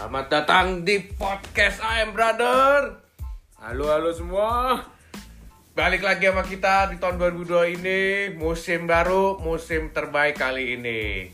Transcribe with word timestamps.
Selamat 0.00 0.32
datang 0.32 0.80
di 0.80 0.96
podcast 1.12 1.84
I 1.84 2.08
Am 2.08 2.16
Brother. 2.16 3.04
Halo 3.60 3.92
halo 3.92 4.08
semua. 4.16 4.80
Balik 5.76 6.00
lagi 6.00 6.24
sama 6.24 6.40
kita 6.40 6.88
di 6.88 6.96
tahun 6.96 7.20
2002 7.20 7.76
ini, 7.76 8.32
musim 8.32 8.88
baru, 8.88 9.36
musim 9.44 9.92
terbaik 9.92 10.40
kali 10.40 10.80
ini. 10.80 11.28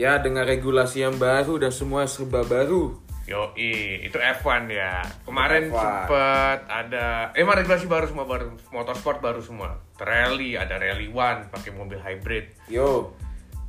Ya 0.00 0.16
dengan 0.16 0.48
regulasi 0.48 1.04
yang 1.04 1.20
baru 1.20 1.60
dan 1.60 1.68
semua 1.68 2.08
serba 2.08 2.40
baru. 2.40 2.96
Yoi, 3.28 4.08
itu 4.08 4.16
F1 4.16 4.64
ya. 4.72 5.04
Kemarin 5.28 5.68
F1. 5.68 5.76
sempet 5.76 6.58
ada, 6.72 7.36
eh 7.36 7.44
regulasi 7.44 7.84
baru 7.84 8.08
semua, 8.08 8.24
baru 8.24 8.56
motorsport 8.72 9.20
baru 9.20 9.44
semua. 9.44 9.76
Rally, 10.00 10.56
ada 10.56 10.80
Rally 10.80 11.12
One 11.12 11.52
pakai 11.52 11.68
mobil 11.68 12.00
hybrid. 12.00 12.48
Yo, 12.72 13.12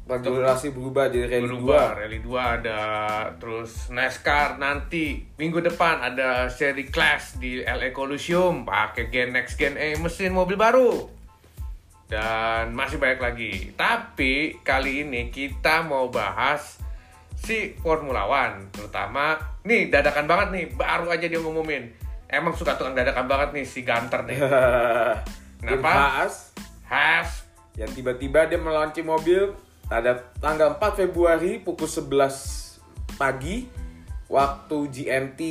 regulasi 0.07 0.71
berubah 0.71 1.11
jadi 1.11 1.27
rally 1.27 1.51
berubah 1.51 1.99
2. 1.99 1.99
Rally 1.99 2.19
2 2.23 2.55
ada 2.59 2.81
terus 3.35 3.91
NASCAR 3.91 4.55
nanti 4.55 5.27
minggu 5.35 5.59
depan 5.59 5.99
ada 5.99 6.47
seri 6.47 6.87
class 6.87 7.35
di 7.35 7.59
LA 7.59 7.91
Coliseum 7.91 8.63
pakai 8.63 9.11
Gen 9.11 9.35
X 9.35 9.59
Gen 9.59 9.75
E 9.75 9.99
mesin 9.99 10.31
mobil 10.31 10.55
baru. 10.55 11.11
Dan 12.07 12.71
masih 12.71 13.03
banyak 13.03 13.19
lagi. 13.19 13.53
Tapi 13.75 14.63
kali 14.63 15.03
ini 15.03 15.27
kita 15.27 15.83
mau 15.83 16.07
bahas 16.07 16.79
si 17.35 17.75
Formula 17.83 18.25
One 18.25 18.71
terutama 18.71 19.37
nih 19.67 19.91
dadakan 19.91 20.25
banget 20.25 20.47
nih 20.55 20.65
baru 20.71 21.11
aja 21.11 21.27
dia 21.27 21.39
ngumumin. 21.43 21.83
Emang 22.31 22.55
suka 22.55 22.79
tukang 22.79 22.95
dadakan 22.95 23.27
banget 23.27 23.49
nih 23.59 23.65
si 23.67 23.83
Gunter 23.83 24.23
nih. 24.23 24.39
Kenapa? 25.59 25.91
Haas. 25.91 26.55
Has 26.87 27.43
yang 27.75 27.91
tiba-tiba 27.91 28.47
dia 28.47 28.57
meluncur 28.57 29.03
mobil 29.05 29.53
pada 29.87 30.19
tanggal 30.43 30.75
4 30.75 30.99
Februari 31.07 31.63
pukul 31.63 31.87
11 31.87 33.15
pagi 33.15 33.67
waktu 34.27 34.77
GMT 34.91 35.41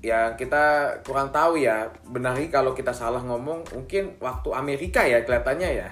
yang 0.00 0.32
kita 0.40 0.96
kurang 1.04 1.28
tahu 1.28 1.60
ya 1.60 1.92
benari 2.08 2.48
kalau 2.48 2.72
kita 2.72 2.96
salah 2.96 3.20
ngomong 3.20 3.68
mungkin 3.76 4.16
waktu 4.18 4.48
Amerika 4.56 5.04
ya 5.04 5.20
kelihatannya 5.22 5.70
ya 5.72 5.90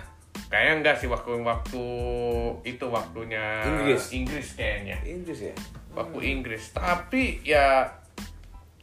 Kayaknya 0.50 0.74
enggak 0.82 0.96
sih 0.98 1.06
waktu 1.06 1.30
waktu 1.46 1.84
itu 2.66 2.82
waktunya 2.90 3.62
Inggris. 3.62 4.10
Inggris 4.10 4.58
kayaknya. 4.58 4.98
Inggris 5.06 5.46
ya 5.46 5.54
Waktu 5.94 6.18
Inggris. 6.26 6.74
Tapi 6.74 7.38
ya 7.46 7.86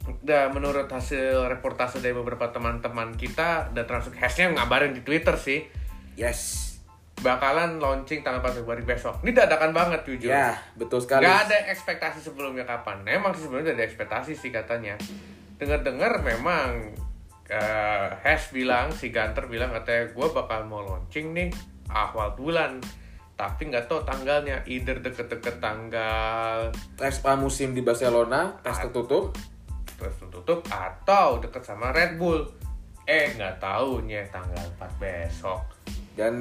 udah 0.08 0.48
menurut 0.56 0.88
hasil 0.88 1.52
reportase 1.52 2.00
dari 2.00 2.16
beberapa 2.16 2.48
teman-teman 2.56 3.20
kita 3.20 3.76
dan 3.76 3.84
termasuk 3.84 4.16
hashnya 4.16 4.56
ngabarin 4.56 4.96
di 4.96 5.04
Twitter 5.04 5.36
sih 5.36 5.68
yes 6.16 6.67
bakalan 7.26 7.82
launching 7.82 8.22
tanggal 8.22 8.46
4 8.46 8.62
Februari 8.62 8.84
besok. 8.86 9.26
Ini 9.26 9.34
dadakan 9.34 9.72
banget 9.74 10.06
jujur. 10.06 10.30
ya 10.30 10.54
betul 10.78 11.02
sekali 11.02 11.26
Gak 11.26 11.50
ada 11.50 11.58
ekspektasi 11.74 12.22
sebelumnya 12.22 12.64
kapan. 12.64 13.02
Emang 13.10 13.34
sih 13.34 13.50
sebelumnya 13.50 13.74
ada 13.74 13.86
ekspektasi 13.86 14.38
sih 14.38 14.54
katanya. 14.54 14.94
Dengar-dengar 15.58 16.22
memang 16.22 16.94
eh, 17.50 18.08
Hash 18.22 18.54
bilang, 18.54 18.94
si 18.94 19.10
Gunter 19.10 19.50
bilang 19.50 19.74
katanya 19.74 20.14
gue 20.14 20.28
bakal 20.30 20.70
mau 20.70 20.86
launching 20.86 21.34
nih 21.34 21.50
awal 21.90 22.38
bulan. 22.38 22.78
Tapi 23.38 23.70
nggak 23.70 23.86
tahu 23.86 24.02
tanggalnya, 24.02 24.66
either 24.66 24.98
deket-deket 24.98 25.62
tanggal 25.62 26.74
tes 26.98 27.22
pramusim 27.22 27.74
di 27.74 27.86
Barcelona 27.86 28.58
tes 28.66 28.82
tertutup 28.82 29.34
terus 29.98 30.14
tutup 30.30 30.62
atau 30.70 31.42
deket 31.42 31.66
sama 31.66 31.90
Red 31.90 32.22
Bull. 32.22 32.46
Eh 33.10 33.34
nggak 33.34 33.58
tahunya 33.58 34.30
tanggal 34.30 34.66
4 34.78 35.02
besok. 35.02 35.77
Dan 36.18 36.34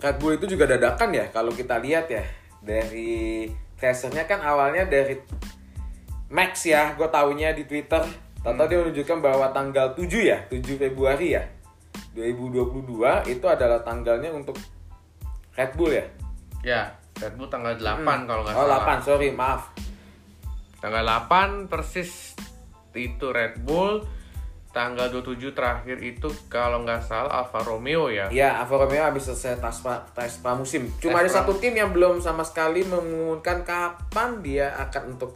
Red 0.00 0.16
Bull 0.16 0.40
itu 0.40 0.56
juga 0.56 0.64
dadakan 0.64 1.12
ya 1.12 1.28
kalau 1.28 1.52
kita 1.52 1.76
lihat 1.76 2.08
ya. 2.08 2.24
Dari 2.60 3.48
teasernya 3.76 4.24
kan 4.24 4.40
awalnya 4.40 4.88
dari 4.88 5.20
Max 6.32 6.64
ya 6.64 6.96
gue 6.96 7.08
taunya 7.12 7.52
di 7.52 7.68
Twitter. 7.68 8.00
Tahu 8.40 8.56
dia 8.56 8.80
menunjukkan 8.80 9.18
bahwa 9.20 9.52
tanggal 9.52 9.92
7 9.92 10.08
ya 10.24 10.48
7 10.48 10.80
Februari 10.80 11.36
ya. 11.36 11.44
2022 12.16 13.28
itu 13.28 13.46
adalah 13.46 13.84
tanggalnya 13.84 14.32
untuk 14.32 14.56
Red 15.52 15.76
Bull 15.76 15.92
ya. 15.92 16.06
Ya, 16.64 16.82
Red 17.20 17.36
Bull 17.36 17.52
tanggal 17.52 17.76
8 17.76 18.00
kalau 18.24 18.40
nggak 18.48 18.56
oh 18.56 18.64
salah. 18.64 18.96
8 19.04 19.06
sorry 19.06 19.28
maaf. 19.36 19.68
Tanggal 20.80 21.04
8 21.04 21.68
persis 21.68 22.32
itu 22.96 23.26
Red 23.28 23.60
Bull. 23.60 24.00
Tanggal 24.70 25.10
27 25.10 25.50
terakhir 25.50 25.98
itu 25.98 26.30
kalau 26.46 26.86
nggak 26.86 27.02
salah 27.02 27.42
Alfa 27.42 27.58
Romeo 27.66 28.06
ya. 28.06 28.30
Ya, 28.30 28.62
Alfa 28.62 28.86
Romeo 28.86 29.02
habis 29.02 29.26
selesai 29.26 29.58
tes, 29.58 29.78
tes 30.14 30.32
pramusim. 30.38 30.86
Cuma 31.02 31.26
Tes 31.26 31.34
ada 31.34 31.42
satu 31.42 31.58
tim 31.58 31.74
yang 31.74 31.90
belum 31.90 32.22
sama 32.22 32.46
sekali 32.46 32.86
mengumumkan 32.86 33.66
kapan 33.66 34.38
dia 34.38 34.70
akan 34.78 35.18
untuk 35.18 35.34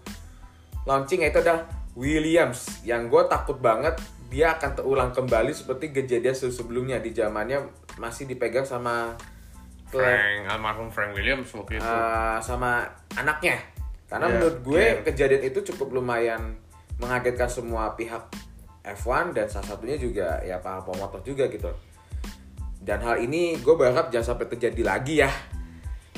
launching 0.86 1.26
yaitu 1.26 1.42
ada 1.42 1.66
Williams. 1.98 2.78
Yang 2.86 3.10
gue 3.10 3.22
takut 3.26 3.58
banget 3.58 3.98
dia 4.30 4.54
akan 4.54 4.70
terulang 4.78 5.10
kembali 5.10 5.50
seperti 5.50 5.90
kejadian 5.90 6.34
sebelumnya 6.34 7.02
di 7.02 7.10
zamannya 7.10 7.66
masih 7.98 8.30
dipegang 8.30 8.66
sama 8.66 9.14
Frank, 9.90 10.50
almarhum 10.50 10.90
Frank 10.90 11.14
Williams 11.14 11.50
waktu 11.54 11.78
itu. 11.78 11.86
uh, 11.86 12.38
sama 12.42 12.82
anaknya. 13.14 13.58
Karena 14.10 14.26
Iya, 14.26 14.34
menurut 14.38 14.56
gue 14.62 14.78
Claire. 14.78 15.02
kejadian 15.06 15.42
itu 15.46 15.58
cukup 15.74 16.02
lumayan 16.02 16.58
mengagetkan 16.98 17.50
semua 17.50 17.94
pihak 17.94 18.26
F1 18.84 19.32
dan 19.32 19.48
salah 19.48 19.74
satunya 19.74 19.96
juga 19.96 20.38
ya 20.44 20.60
para 20.60 20.84
pemotor 20.84 21.24
juga 21.24 21.48
gitu. 21.48 21.72
Dan 22.84 23.00
hal 23.00 23.16
ini 23.24 23.56
gue 23.56 23.74
berharap 23.74 24.12
jangan 24.12 24.36
sampai 24.36 24.46
terjadi 24.52 24.82
lagi 24.84 25.24
ya. 25.24 25.32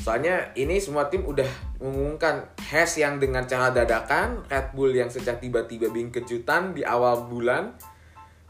Soalnya 0.02 0.54
ini 0.58 0.78
semua 0.82 1.06
tim 1.06 1.22
udah 1.26 1.46
mengumumkan 1.82 2.46
Haas 2.70 2.98
yang 2.98 3.18
dengan 3.22 3.46
cara 3.46 3.70
dadakan, 3.70 4.46
Red 4.50 4.74
Bull 4.74 4.94
yang 4.94 5.10
secara 5.10 5.38
tiba-tiba 5.38 5.90
bikin 5.90 6.10
kejutan 6.10 6.74
di 6.74 6.82
awal 6.82 7.26
bulan. 7.26 7.74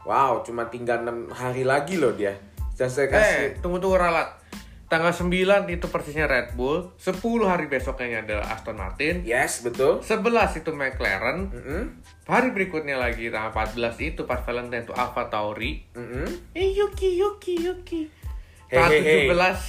Wow, 0.05 0.41
cuma 0.45 0.69
tinggal 0.69 1.01
6 1.05 1.33
hari 1.33 1.65
lagi 1.65 1.97
loh 1.97 2.13
dia. 2.13 2.37
Dan 2.77 2.89
saya 2.89 3.09
kasih 3.09 3.57
Eh, 3.57 3.61
tunggu 3.61 3.81
tunggu 3.81 3.97
ralat. 3.97 4.36
Tanggal 4.87 5.11
9 5.11 5.27
itu 5.67 5.91
persisnya 5.91 6.31
Red 6.31 6.55
Bull, 6.55 6.95
10 6.95 7.19
hari 7.43 7.67
besoknya 7.67 8.23
adalah 8.23 8.55
Aston 8.55 8.79
Martin, 8.79 9.19
Yes, 9.21 9.59
betul. 9.59 9.99
11 9.99 10.63
itu 10.63 10.71
McLaren, 10.71 11.51
Mm-mm, 11.51 11.83
hari 12.23 12.55
berikutnya 12.55 12.95
lagi 12.95 13.27
tanggal 13.27 13.51
14 13.51 13.75
itu 13.99 14.23
pas 14.23 14.39
Valentine 14.41 14.87
itu 14.87 14.95
Alfa 14.95 15.27
Tauri, 15.27 15.83
mm-mm. 15.91 16.55
Eh 16.55 16.71
Yuki 16.71 17.19
Yuki 17.19 17.67
Yuki. 17.67 18.01
Hey, 18.67 18.79
Tanggal 18.79 18.91
hey, 18.95 19.27
hey. 19.27 19.59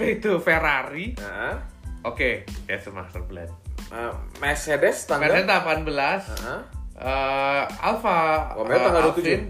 17 0.00 0.16
itu 0.16 0.30
Ferrari. 0.40 1.12
Nah, 1.16 1.60
Oke, 2.02 2.48
that's 2.64 2.86
a 2.86 2.92
master 2.92 3.20
plan. 3.24 3.52
uh, 3.88 4.08
Mercedes 4.38 5.04
tanggal 5.04 5.36
Mercedes 5.36 5.52
18. 5.52 6.32
Heeh. 6.32 6.60
eh 6.96 7.64
Alfa 7.84 8.16
Romeo 8.56 8.72
eh, 8.72 8.80
tanggal 8.80 9.02
Alvin. 9.12 9.42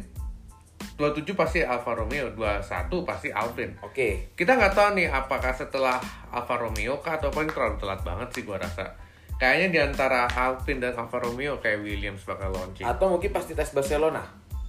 27 0.96 1.36
pasti 1.36 1.60
Alfa 1.60 1.92
Romeo, 1.92 2.32
21 2.32 2.88
pasti 3.04 3.28
Alvin. 3.28 3.76
Oke. 3.84 4.32
Kita 4.32 4.56
nggak 4.56 4.72
tahu 4.72 4.88
nih 4.96 5.12
apakah 5.12 5.52
setelah 5.52 6.00
Alfa 6.32 6.56
Romeo 6.56 6.98
kah 7.04 7.20
atau 7.20 7.28
paling 7.28 7.52
terlalu 7.52 7.76
telat 7.76 8.00
banget 8.00 8.28
sih 8.32 8.42
gua 8.42 8.56
rasa. 8.56 8.96
Kayaknya 9.36 9.68
di 9.68 9.78
antara 9.84 10.24
Alvin 10.32 10.80
dan 10.80 10.96
Alfa 10.96 11.20
Romeo 11.20 11.60
kayak 11.60 11.84
Williams 11.84 12.24
bakal 12.24 12.48
launching. 12.48 12.88
Atau 12.88 13.12
mungkin 13.12 13.28
pasti 13.30 13.52
tes 13.52 13.68
Barcelona. 13.70 14.24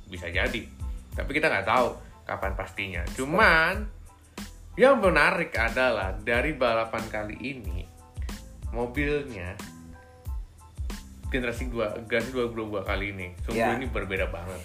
bisa 0.08 0.32
jadi 0.32 0.64
tapi 1.12 1.34
kita 1.34 1.52
nggak 1.52 1.68
tahu 1.68 1.98
kapan 2.24 2.54
pastinya 2.54 3.02
cuman 3.18 3.90
yang 4.80 5.02
menarik 5.02 5.52
adalah 5.58 6.14
dari 6.16 6.56
balapan 6.56 7.02
kali 7.10 7.36
ini 7.42 7.84
mobilnya 8.70 9.58
generasi 11.28 11.68
dua 11.68 11.98
generasi 12.08 12.32
2022 12.32 12.88
kali 12.88 13.06
ini 13.18 13.28
sungguh 13.44 13.60
Ya. 13.60 13.76
ini 13.76 13.90
berbeda 13.90 14.32
banget 14.32 14.62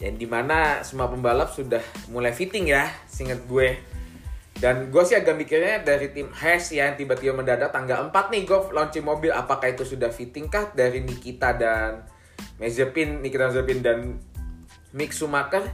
yang 0.00 0.16
di 0.16 0.24
mana 0.24 0.80
semua 0.80 1.12
pembalap 1.12 1.52
sudah 1.52 1.84
mulai 2.08 2.32
fitting 2.32 2.72
ya, 2.72 2.88
singkat 3.04 3.44
gue. 3.44 3.76
Dan 4.60 4.92
gue 4.92 5.02
sih 5.04 5.16
agak 5.16 5.36
mikirnya 5.36 5.80
dari 5.80 6.12
tim 6.12 6.28
Haas 6.32 6.72
yang 6.72 6.96
tiba-tiba 6.96 7.32
mendadak 7.36 7.72
tanggal 7.72 8.08
4 8.08 8.32
nih 8.32 8.42
gue 8.48 8.58
launching 8.72 9.04
mobil, 9.04 9.32
apakah 9.32 9.72
itu 9.72 9.84
sudah 9.84 10.08
fitting 10.08 10.48
kah 10.48 10.72
dari 10.72 11.00
Nikita 11.04 11.56
dan 11.56 12.04
Mazepin, 12.56 13.24
Nikita 13.24 13.52
Mazepin 13.52 13.80
dan 13.80 13.98
Mick 14.92 15.12
Schumacher? 15.12 15.64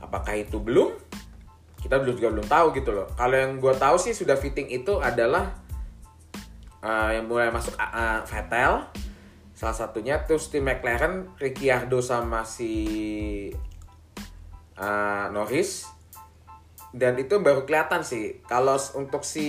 Apakah 0.00 0.36
itu 0.36 0.60
belum? 0.60 0.96
Kita 1.80 2.00
belum 2.00 2.14
juga 2.16 2.28
belum 2.36 2.48
tahu 2.48 2.66
gitu 2.76 2.90
loh. 2.92 3.08
Kalau 3.16 3.36
yang 3.36 3.60
gue 3.60 3.74
tahu 3.76 3.96
sih 4.00 4.12
sudah 4.16 4.36
fitting 4.36 4.68
itu 4.72 4.96
adalah 5.00 5.56
uh, 6.84 7.10
yang 7.16 7.28
mulai 7.28 7.48
masuk 7.48 7.76
uh, 7.80 8.20
Vettel, 8.28 8.86
salah 9.62 9.78
satunya 9.78 10.26
terus 10.26 10.50
tim 10.50 10.66
McLaren 10.66 11.38
Ricciardo 11.38 12.02
sama 12.02 12.42
si 12.42 12.74
uh, 14.74 15.30
Norris. 15.30 15.86
Dan 16.90 17.14
itu 17.16 17.38
baru 17.38 17.62
kelihatan 17.62 18.02
sih. 18.02 18.42
Kalau 18.44 18.74
untuk 18.98 19.22
si 19.22 19.46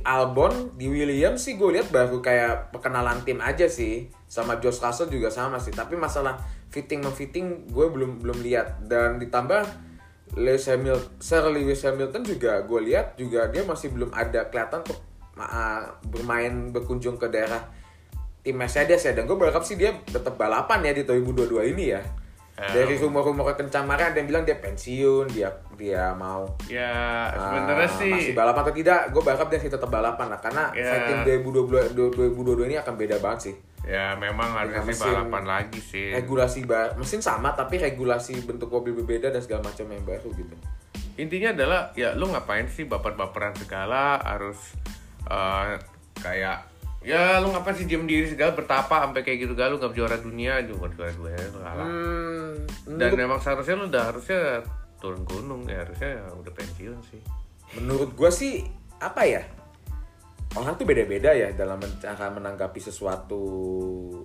Albon 0.00 0.74
di 0.80 0.88
Williams 0.88 1.44
sih 1.44 1.60
gue 1.60 1.76
lihat 1.76 1.92
baru 1.92 2.24
kayak 2.24 2.72
perkenalan 2.72 3.20
tim 3.28 3.38
aja 3.44 3.68
sih. 3.68 4.08
Sama 4.26 4.58
Josh 4.64 4.80
Russell 4.80 5.12
juga 5.12 5.28
sama 5.28 5.60
sih. 5.60 5.76
Tapi 5.76 5.94
masalah 5.94 6.40
fitting 6.72 7.04
memfitting 7.04 7.68
gue 7.68 7.86
belum 7.92 8.24
belum 8.24 8.40
lihat. 8.40 8.88
Dan 8.88 9.20
ditambah 9.20 9.60
Lewis 10.40 10.66
Hamilton 10.72 11.20
Sir 11.20 11.44
Lewis 11.52 11.84
Hamilton 11.84 12.24
juga 12.24 12.64
gue 12.64 12.80
lihat 12.80 13.20
juga 13.20 13.46
dia 13.52 13.62
masih 13.62 13.92
belum 13.92 14.08
ada 14.10 14.48
kelihatan 14.48 14.82
untuk 14.88 14.98
bermain 16.10 16.72
berkunjung 16.72 17.20
ke 17.20 17.28
daerah 17.30 17.83
tim 18.44 18.54
Mercedes 18.54 19.00
ya 19.00 19.12
dan 19.12 19.24
gue 19.24 19.34
berharap 19.34 19.60
sih 19.60 19.74
dia 19.74 19.96
tetap 20.04 20.36
balapan 20.36 20.84
ya 20.84 20.92
di 20.92 21.02
2022 21.02 21.72
ini 21.72 21.86
ya. 21.90 22.02
Ya. 22.54 22.70
Dari 22.70 22.94
rumor-rumor 22.96 23.50
kencamaran 23.52 24.12
ada 24.12 24.16
yang 24.16 24.28
bilang 24.28 24.44
dia 24.44 24.54
pensiun, 24.54 25.26
dia 25.28 25.50
dia 25.74 26.14
mau 26.14 26.46
Ya 26.64 26.86
ah, 27.26 27.50
sebenarnya 27.50 27.90
sih 27.90 28.14
masih 28.14 28.30
balapan 28.32 28.62
atau 28.62 28.74
tidak, 28.76 29.00
gue 29.10 29.18
berharap 29.18 29.48
dia 29.48 29.58
sih 29.58 29.66
tetap 29.66 29.88
balapan 29.88 30.28
lah 30.28 30.38
karena 30.38 30.70
Ya. 30.70 30.86
fighting 30.86 31.26
2022 31.42 31.98
2022 32.30 32.70
ini 32.70 32.76
akan 32.76 32.94
beda 32.94 33.18
banget 33.18 33.40
sih. 33.42 33.56
ya 33.84 34.14
memang 34.14 34.48
harusnya 34.50 34.80
Dengan 34.80 34.86
sih 34.86 34.92
mesin- 34.94 35.08
balapan 35.10 35.44
lagi 35.44 35.80
sih. 35.82 36.08
Regulasi 36.10 36.60
ba- 36.62 36.94
mesin 36.94 37.20
sama 37.20 37.52
tapi 37.52 37.76
regulasi 37.76 38.38
bentuk 38.40 38.70
mobil 38.70 38.94
berbeda 38.94 39.28
dan 39.28 39.40
segala 39.40 39.60
macam 39.62 39.84
yang 39.86 40.04
baru 40.04 40.28
gitu. 40.30 40.54
Intinya 41.16 41.50
adalah 41.50 41.80
ya 41.92 42.12
lu 42.12 42.26
ngapain 42.26 42.64
sih 42.66 42.84
baper-baperan 42.84 43.52
segala 43.54 44.16
harus 44.20 44.56
eh, 45.26 45.74
kayak 46.16 46.73
ya 47.04 47.36
lu 47.44 47.52
ngapain 47.52 47.76
sih 47.76 47.84
diem 47.84 48.08
diri 48.08 48.32
segala 48.32 48.56
bertapa 48.56 49.04
sampai 49.04 49.20
kayak 49.20 49.44
gitu 49.44 49.52
galu 49.52 49.76
nggak 49.76 49.92
juara 49.92 50.16
dunia 50.16 50.64
juga 50.64 50.88
juara 50.96 51.12
dunia 51.12 51.36
lu 51.52 51.60
kalah. 51.60 51.86
Hmm, 51.86 52.96
Dan 52.96 53.10
memang 53.12 53.38
seharusnya 53.44 53.76
lu 53.76 53.86
udah 53.92 54.04
harusnya 54.08 54.40
turun 54.96 55.20
gunung 55.28 55.68
ya 55.68 55.84
harusnya 55.84 56.16
ya 56.16 56.24
udah 56.32 56.52
pensiun 56.56 56.98
sih. 57.12 57.20
menurut 57.74 58.16
gue 58.16 58.30
sih 58.32 58.64
apa 59.02 59.22
ya? 59.28 59.42
Orang 60.54 60.78
tuh 60.78 60.86
beda-beda 60.86 61.34
ya 61.34 61.50
dalam 61.50 61.82
cara 61.98 62.30
menanggapi 62.30 62.78
sesuatu 62.78 63.42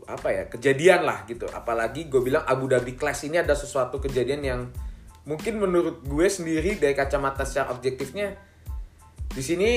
apa 0.05 0.29
ya 0.29 0.43
kejadian 0.47 1.03
lah 1.03 1.25
gitu. 1.25 1.49
Apalagi 1.49 2.07
gue 2.07 2.21
bilang 2.21 2.45
Abu 2.45 2.69
Dhabi 2.69 2.93
Clash 2.95 3.25
ini 3.25 3.41
ada 3.41 3.57
sesuatu 3.57 3.97
kejadian 3.97 4.41
yang 4.45 4.61
mungkin 5.25 5.59
menurut 5.59 6.05
gue 6.05 6.27
sendiri 6.29 6.77
dari 6.77 6.93
kacamata 6.93 7.43
secara 7.43 7.73
objektifnya 7.73 8.37
di 9.33 9.41
sini 9.43 9.69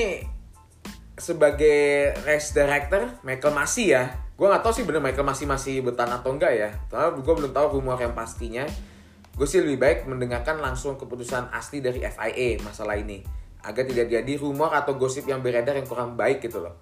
sebagai 1.13 2.13
race 2.25 2.57
director 2.57 3.21
Michael 3.21 3.53
Masi 3.53 3.93
ya. 3.93 4.17
Gue 4.33 4.49
nggak 4.49 4.65
tahu 4.65 4.73
sih 4.73 4.83
bener 4.85 5.01
Michael 5.01 5.27
Masi 5.27 5.45
masih 5.45 5.85
bertahan 5.85 6.09
atau 6.09 6.33
enggak 6.33 6.53
ya. 6.57 6.69
Karena 6.89 7.13
gue 7.13 7.33
belum 7.33 7.51
tahu 7.53 7.79
rumor 7.79 8.01
yang 8.01 8.17
pastinya. 8.17 8.65
Gue 9.33 9.45
sih 9.49 9.61
lebih 9.61 9.81
baik 9.81 9.99
mendengarkan 10.09 10.61
langsung 10.61 10.97
keputusan 10.97 11.53
asli 11.53 11.81
dari 11.81 12.01
FIA 12.01 12.61
masalah 12.61 12.97
ini. 12.97 13.21
Agar 13.63 13.85
tidak 13.85 14.09
jadi 14.09 14.33
rumor 14.41 14.73
atau 14.73 14.97
gosip 14.97 15.29
yang 15.29 15.41
beredar 15.45 15.77
yang 15.77 15.85
kurang 15.85 16.17
baik 16.17 16.41
gitu 16.41 16.65
loh. 16.65 16.81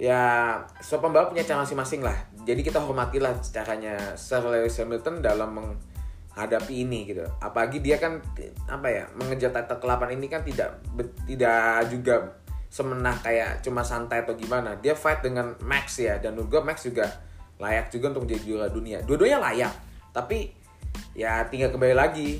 Ya 0.00 0.56
so 0.80 0.96
pembalap 0.96 1.32
punya 1.32 1.44
cara 1.44 1.64
masing-masing 1.64 2.00
lah. 2.00 2.16
Jadi 2.44 2.64
kita 2.64 2.80
hormatilah 2.80 3.36
caranya 3.52 4.16
Sir 4.16 4.40
Lewis 4.40 4.76
Hamilton 4.80 5.20
dalam 5.20 5.52
menghadapi 5.52 6.88
ini 6.88 7.04
gitu. 7.08 7.24
Apalagi 7.40 7.84
dia 7.84 8.00
kan 8.00 8.20
apa 8.68 8.88
ya 8.88 9.04
mengejar 9.16 9.52
title 9.52 9.76
ke-8 9.76 10.16
ini 10.16 10.26
kan 10.32 10.40
tidak 10.40 10.80
tidak 11.28 11.84
juga 11.92 12.39
semenah 12.70 13.18
kayak 13.18 13.66
cuma 13.66 13.82
santai 13.82 14.22
atau 14.22 14.38
gimana 14.38 14.78
dia 14.78 14.94
fight 14.94 15.20
dengan 15.20 15.58
Max 15.66 15.98
ya 15.98 16.22
dan 16.22 16.38
menurut 16.38 16.48
gue 16.54 16.62
Max 16.62 16.86
juga 16.86 17.10
layak 17.58 17.90
juga 17.90 18.14
untuk 18.14 18.30
menjadi 18.30 18.42
juara 18.46 18.68
dunia 18.70 19.02
dua-duanya 19.02 19.42
layak 19.42 19.74
tapi 20.14 20.54
ya 21.12 21.42
tinggal 21.50 21.74
kembali 21.74 21.98
lagi 21.98 22.38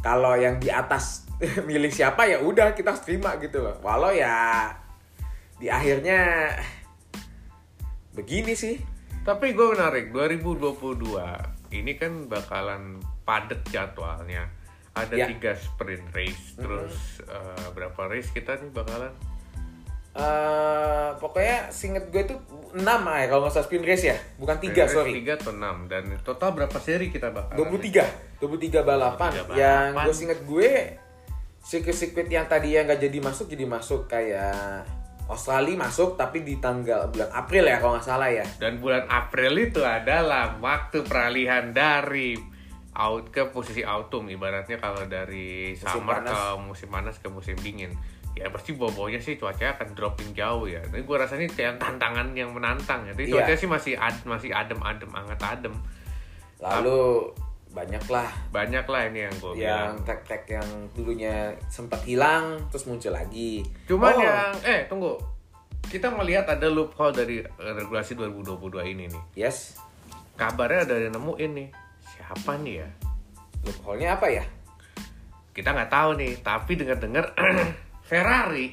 kalau 0.00 0.32
yang 0.32 0.56
di 0.56 0.72
atas 0.72 1.28
milih 1.68 1.92
siapa 1.92 2.24
ya 2.24 2.40
udah 2.40 2.72
kita 2.72 2.96
harus 2.96 3.04
terima 3.04 3.36
gitu 3.36 3.60
loh 3.60 3.76
walau 3.84 4.10
ya 4.10 4.72
di 5.60 5.68
akhirnya 5.68 6.52
begini 8.12 8.56
sih 8.56 8.76
Tapi 9.22 9.58
gue 9.58 9.74
menarik 9.74 10.14
2022 10.14 11.18
ini 11.74 11.98
kan 11.98 12.30
bakalan 12.30 13.02
padet 13.26 13.58
jadwalnya. 13.74 14.46
Ada 14.94 15.18
Ya. 15.18 15.26
tiga 15.26 15.52
sprint 15.58 16.14
race, 16.14 16.54
terus 16.54 17.18
eh, 17.26 17.66
berapa 17.74 18.06
race 18.06 18.30
kita 18.30 18.54
nih 18.62 18.70
bakalan? 18.70 19.10
Eh 20.16 21.08
pokoknya 21.16 21.68
singet 21.68 22.08
gue 22.08 22.24
itu 22.24 22.36
6 22.72 22.80
ya 22.80 23.24
kalau 23.26 23.40
nggak 23.44 23.52
salah 23.52 23.66
sprint 23.68 23.84
race 23.84 24.04
ya 24.04 24.16
bukan 24.36 24.56
3 24.56 24.72
Race 24.72 24.88
sorry 24.88 25.12
Tiga 25.14 25.36
atau 25.36 25.52
enam 25.52 25.84
dan 25.86 26.08
total 26.20 26.52
berapa 26.52 26.76
seri 26.80 27.08
kita 27.08 27.28
bakalan? 27.30 27.68
23 27.68 28.40
23 28.40 28.80
balapan 28.80 29.30
23 29.44 29.60
yang 29.60 29.92
balapan. 29.92 30.04
gue 30.08 30.14
singet 30.14 30.40
gue 30.42 30.70
sirkuit-sirkuit 31.60 32.28
yang 32.28 32.46
tadi 32.46 32.72
yang 32.72 32.86
nggak 32.86 33.00
jadi 33.02 33.18
masuk 33.18 33.46
jadi 33.46 33.64
masuk 33.66 34.00
kayak 34.06 34.86
Australia 35.26 35.74
masuk 35.76 36.14
tapi 36.14 36.40
di 36.40 36.56
tanggal 36.56 37.10
bulan 37.10 37.28
April 37.34 37.66
ya 37.66 37.76
kalau 37.76 37.98
nggak 37.98 38.06
salah 38.06 38.30
ya 38.30 38.46
Dan 38.56 38.78
bulan 38.78 39.04
April 39.10 39.52
itu 39.58 39.82
adalah 39.82 40.54
waktu 40.62 41.02
peralihan 41.02 41.74
dari 41.74 42.38
out 42.94 43.28
ke 43.28 43.50
posisi 43.50 43.82
autumn 43.82 44.30
ibaratnya 44.30 44.78
kalau 44.78 45.04
dari 45.04 45.74
Musim 45.74 45.84
summer 46.00 46.22
panas. 46.22 46.30
ke 46.30 46.40
musim 46.62 46.88
panas 46.88 47.16
ke 47.18 47.28
musim 47.28 47.56
dingin 47.58 47.92
ya 48.36 48.52
pasti 48.52 48.76
bau-baunya 48.76 49.16
sih 49.16 49.40
cuacanya 49.40 49.80
akan 49.80 49.96
dropping 49.96 50.30
jauh 50.30 50.68
ya. 50.68 50.84
Tapi 50.84 51.02
gue 51.02 51.16
rasanya 51.16 51.48
kayak 51.48 51.80
tantangan 51.80 52.36
yang 52.36 52.52
menantang 52.52 53.08
ya. 53.08 53.16
Jadi 53.16 53.32
cuacanya 53.32 53.58
sih 53.58 53.68
masih 53.68 53.92
ad, 53.96 54.16
masih 54.22 54.50
adem-adem, 54.52 55.08
anget 55.10 55.40
adem. 55.40 55.74
lalu 56.56 57.32
banyak 57.68 58.00
lah 58.08 58.32
Banyak 58.48 58.88
lah 58.88 59.02
ini 59.08 59.28
yang 59.28 59.34
gue 59.36 59.52
yang 59.60 59.92
track-track 60.00 60.48
yang 60.48 60.64
dulunya 60.92 61.52
sempat 61.68 62.00
hilang 62.04 62.56
terus 62.68 62.88
muncul 62.88 63.12
lagi 63.12 63.60
Cuman 63.84 64.12
Oh, 64.12 64.20
yang 64.20 64.52
eh 64.64 64.88
tunggu. 64.88 65.12
Kita 65.86 66.08
melihat 66.10 66.48
ada 66.48 66.66
loophole 66.66 67.12
dari 67.12 67.40
eh, 67.40 67.72
regulasi 67.76 68.16
2022 68.16 68.56
ini 68.86 69.04
nih. 69.06 69.22
yes 69.36 69.76
Kabarnya 70.34 70.84
ada 70.84 70.96
yang 70.96 71.12
nemuin 71.12 71.50
nih. 71.52 71.68
Siapa 72.06 72.56
nih 72.60 72.74
ya? 72.80 72.88
loophole-nya 73.62 74.14
apa 74.14 74.26
ya 74.30 74.44
Kita 75.50 75.72
nggak 75.72 75.90
tahu 75.90 76.10
nih, 76.16 76.32
tapi 76.40 76.72
dengar-dengar 76.76 77.32
Ferrari 78.06 78.72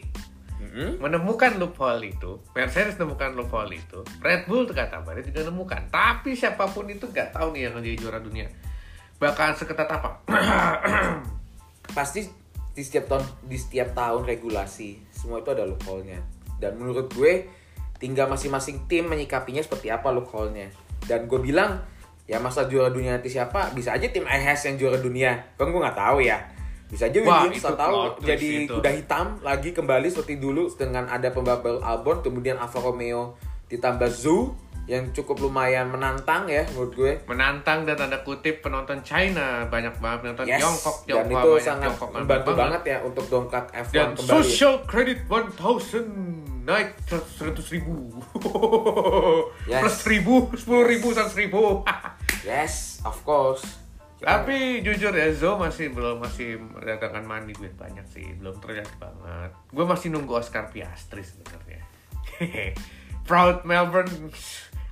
Mm-mm. 0.63 1.01
menemukan 1.01 1.59
loophole 1.59 2.07
itu, 2.07 2.39
Mercedes 2.55 2.95
menemukan 2.95 3.35
loophole 3.35 3.75
itu, 3.75 3.99
Red 4.23 4.47
Bull 4.47 4.63
tuh 4.63 4.77
kata 4.77 5.01
kabarnya 5.01 5.27
juga 5.27 5.49
menemukan. 5.49 5.91
Tapi 5.91 6.37
siapa 6.39 6.71
pun 6.71 6.87
itu 6.87 7.09
nggak 7.09 7.35
tahu 7.35 7.51
nih 7.51 7.67
yang 7.67 7.83
jadi 7.83 7.97
juara 7.99 8.19
dunia. 8.23 8.47
Bakalan 9.19 9.57
seketat 9.59 9.89
apa? 9.91 10.23
pasti 11.97 12.25
di 12.73 12.81
setiap 12.81 13.05
tahun 13.05 13.25
di 13.45 13.57
setiap 13.59 13.93
tahun 13.93 14.25
regulasi 14.25 15.13
semua 15.13 15.45
itu 15.45 15.53
ada 15.53 15.63
loophole-nya 15.69 16.19
dan 16.57 16.73
menurut 16.79 17.13
gue 17.13 17.45
tinggal 18.01 18.25
masing-masing 18.25 18.89
tim 18.89 19.05
menyikapinya 19.05 19.61
seperti 19.61 19.93
apa 19.93 20.09
loophole-nya 20.09 20.73
dan 21.05 21.29
gue 21.29 21.37
bilang 21.37 21.85
ya 22.25 22.41
masa 22.41 22.65
juara 22.65 22.89
dunia 22.89 23.13
nanti 23.13 23.29
siapa 23.29 23.69
bisa 23.77 23.93
aja 23.93 24.09
tim 24.09 24.25
IHS 24.25 24.73
yang 24.73 24.75
juara 24.81 24.97
dunia 24.97 25.53
kan 25.53 25.69
gue 25.69 25.77
nggak 25.77 25.99
tahu 25.99 26.25
ya 26.25 26.41
bisa 26.93 27.09
aja 27.09 27.17
Wah, 27.25 27.49
Williams 27.49 27.65
tahu 27.65 27.93
jadi 28.21 28.69
itu. 28.69 28.73
kuda 28.77 28.91
hitam 28.93 29.25
lagi 29.41 29.73
kembali 29.73 30.07
seperti 30.07 30.37
dulu 30.37 30.69
dengan 30.77 31.09
ada 31.09 31.33
pembalap 31.33 31.65
baru 31.65 31.79
Albon 31.81 32.21
kemudian 32.21 32.61
Alfa 32.61 32.77
Romeo 32.77 33.33
ditambah 33.65 34.13
Zhou 34.13 34.53
yang 34.83 35.09
cukup 35.09 35.39
lumayan 35.39 35.87
menantang 35.87 36.43
ya 36.43 36.67
menurut 36.75 36.91
gue 36.91 37.13
Menantang 37.23 37.87
dan 37.87 37.95
tanda 37.95 38.19
kutip 38.19 38.59
penonton 38.59 38.99
China 38.99 39.63
banyak 39.65 39.95
banget 39.97 40.19
penonton 40.27 40.45
Yes, 40.45 40.59
Tiongkok, 40.59 40.95
dan 41.01 41.07
Tiongkok 41.07 41.31
itu 41.31 41.49
banyak 41.49 41.63
sangat 41.63 41.87
Tiongkok 41.87 42.09
membantu 42.11 42.51
banget 42.51 42.81
ya 42.83 42.97
untuk 42.99 43.25
dongkrak 43.31 43.65
F1 43.71 43.93
Dan 43.95 44.09
kembali. 44.11 44.27
social 44.27 44.75
credit 44.83 45.19
1000 45.31 46.43
naik 46.63 46.95
100 47.07 47.75
ribu. 47.75 47.95
Yes. 49.67 49.81
Plus 49.83 49.97
ribu, 50.07 50.33
10 50.55 50.91
ribu, 50.91 51.07
100 51.11 51.35
ribu. 51.35 51.61
Yes, 52.43 52.99
of 53.07 53.15
course. 53.23 53.63
Tapi 54.23 54.79
jujur 54.79 55.11
ya 55.11 55.27
Zo 55.35 55.59
masih 55.59 55.91
belum 55.91 56.23
masih 56.23 56.55
mendatangkan 56.55 57.27
money 57.27 57.51
duit 57.51 57.75
banyak 57.75 58.07
sih, 58.07 58.23
belum 58.39 58.55
terlihat 58.63 58.87
banget. 58.95 59.51
Gue 59.75 59.83
masih 59.83 60.15
nunggu 60.15 60.39
Oscar 60.39 60.71
Piastri 60.71 61.19
sebenarnya. 61.19 61.83
proud 63.27 63.67
Melbourne, 63.67 64.31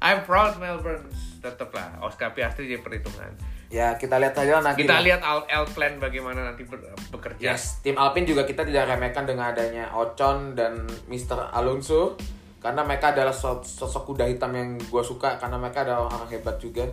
I'm 0.04 0.28
proud 0.28 0.60
Melbourne. 0.60 1.08
Tetep 1.40 1.72
lah 1.72 2.04
Oscar 2.04 2.36
Piastri 2.36 2.68
jadi 2.68 2.84
perhitungan. 2.84 3.32
Ya 3.72 3.96
kita 3.96 4.20
lihat 4.20 4.36
lah 4.36 4.60
nanti. 4.60 4.84
Kita 4.84 5.00
lihat 5.00 5.24
Al 5.24 5.64
plan 5.72 5.96
bagaimana 5.96 6.44
nanti 6.44 6.68
bekerja. 7.08 7.40
Yes, 7.40 7.80
tim 7.80 7.96
Alpine 7.96 8.28
juga 8.28 8.44
kita 8.44 8.68
tidak 8.68 8.92
remehkan 8.92 9.24
dengan 9.24 9.56
adanya 9.56 9.96
Ocon 9.96 10.60
dan 10.60 10.84
Mr. 11.08 11.56
Alonso 11.56 12.20
karena 12.60 12.84
mereka 12.84 13.16
adalah 13.16 13.32
sos- 13.32 13.80
sosok 13.80 14.12
kuda 14.12 14.28
hitam 14.28 14.52
yang 14.54 14.76
gue 14.76 15.04
suka 15.08 15.40
karena 15.40 15.56
mereka 15.56 15.88
adalah 15.88 16.12
orang 16.12 16.28
hebat 16.28 16.60
juga. 16.60 16.84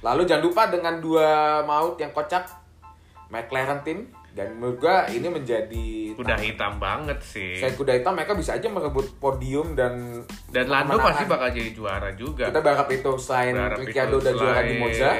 Lalu 0.00 0.22
jangan 0.24 0.42
lupa 0.42 0.62
dengan 0.66 0.94
dua 0.96 1.28
maut 1.62 1.96
yang 1.96 2.10
kocak 2.10 2.46
McLaren 3.26 3.82
tim 3.82 3.98
dan 4.30 4.52
menurut 4.52 4.78
gue 4.78 4.96
ini 5.12 5.26
menjadi 5.26 5.86
Udah 6.14 6.36
hitam 6.36 6.76
banget 6.76 7.16
sih. 7.18 7.56
Selain 7.56 7.72
kuda 7.72 7.92
hitam 7.94 8.12
mereka 8.12 8.32
bisa 8.32 8.52
aja 8.52 8.68
merebut 8.68 9.16
podium 9.16 9.72
dan 9.72 10.22
Dan 10.46 10.68
Lando 10.68 10.94
kemenangan. 10.94 11.08
pasti 11.10 11.24
bakal 11.26 11.48
jadi 11.50 11.70
juara 11.72 12.10
juga. 12.12 12.44
kita 12.46 12.60
berharap 12.60 12.88
itu 12.90 13.10
selain 13.16 13.52
Ricciardo 13.74 14.18
dan 14.18 14.32
juara 14.32 14.60
di 14.62 14.76
Monza 14.76 15.10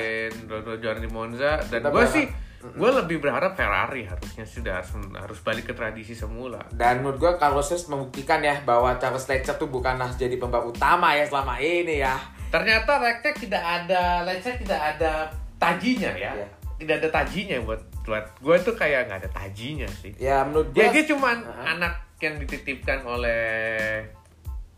juara 0.76 0.98
di 0.98 1.08
Monza 1.08 1.50
dan 1.66 1.80
gue 1.82 1.90
berharap- 1.90 2.12
sih 2.12 2.26
gue 2.66 2.90
lebih 2.92 3.22
berharap 3.22 3.54
Ferrari 3.54 4.02
harusnya 4.04 4.42
sudah 4.42 4.82
harus 4.82 4.90
harus 5.14 5.38
balik 5.40 5.70
ke 5.70 5.74
tradisi 5.74 6.12
semula 6.12 6.58
Dan 6.68 6.98
menurut 6.98 7.16
gue 7.16 7.32
Carlos 7.36 7.70
membuktikan 7.86 8.42
ya 8.42 8.58
bahwa 8.60 8.90
Charles 8.96 9.22
Leclerc 9.24 9.54
tuh 9.54 9.70
bukanlah 9.70 10.10
jadi 10.12 10.34
pembalap 10.34 10.68
utama 10.68 11.14
ya 11.14 11.22
selama 11.24 11.56
ini 11.56 12.02
ya. 12.02 12.18
Ternyata 12.56 12.92
Leclerc 12.96 13.36
tidak 13.36 13.62
ada 13.62 14.02
Leclerc 14.24 14.58
tidak 14.64 14.80
ada 14.96 15.12
tajinya 15.60 16.10
ya. 16.16 16.32
Iya. 16.32 16.48
tidak 16.76 16.94
ada 17.00 17.08
tajinya 17.08 17.56
buat 17.64 17.80
buat 18.04 18.26
gue 18.40 18.56
tuh 18.60 18.74
kayak 18.76 19.08
nggak 19.08 19.18
ada 19.24 19.30
tajinya 19.32 19.88
sih. 20.00 20.12
Ya 20.20 20.44
menurut 20.44 20.72
gue 20.72 20.80
ya 20.80 20.92
dia 20.92 21.04
cuman 21.08 21.44
Heeh. 21.44 21.64
anak 21.76 21.94
yang 22.20 22.36
dititipkan 22.40 23.04
oleh 23.04 24.04